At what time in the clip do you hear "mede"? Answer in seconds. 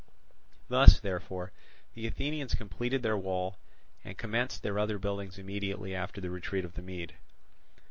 6.81-7.13